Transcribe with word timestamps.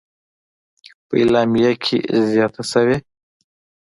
په 1.07 1.13
اعلامیه 1.21 1.71
کې 1.83 1.97
زیاته 2.29 2.61
شوې: 2.71 2.97